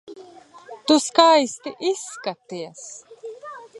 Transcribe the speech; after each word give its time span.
Tu 0.85 0.95
skaisti 1.07 1.71
izskaties. 1.91 2.83